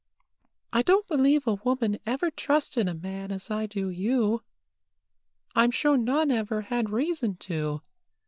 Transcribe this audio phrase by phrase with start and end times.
[0.73, 4.41] I don't believe a woman ever trusted a man as I do you.
[5.55, 7.83] I'm sure none ever had reason to.